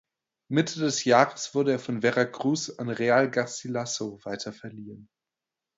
[0.49, 5.07] Mitte des Jahres wurde er von Veracruz an Real Garcilaso weiterverliehen.